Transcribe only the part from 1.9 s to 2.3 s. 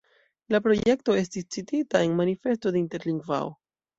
en